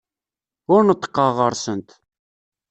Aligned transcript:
Ur 0.73 0.81
neṭṭqeɣ 0.83 1.29
ɣer-sent. 1.37 1.89